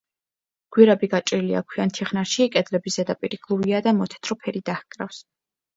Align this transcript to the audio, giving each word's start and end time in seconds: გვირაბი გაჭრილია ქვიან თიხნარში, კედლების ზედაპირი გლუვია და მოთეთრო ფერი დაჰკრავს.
გვირაბი 0.77 1.09
გაჭრილია 1.11 1.61
ქვიან 1.73 1.93
თიხნარში, 1.99 2.49
კედლების 2.57 2.99
ზედაპირი 3.01 3.41
გლუვია 3.47 3.87
და 3.91 3.97
მოთეთრო 4.01 4.41
ფერი 4.45 4.65
დაჰკრავს. 4.73 5.27